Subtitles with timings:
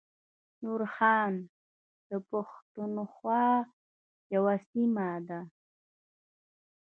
[0.61, 1.33] نوښار
[2.09, 3.45] د پښتونخوا
[4.35, 5.39] یوه سیمه ده